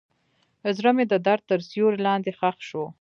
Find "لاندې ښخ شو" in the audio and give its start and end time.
2.07-2.83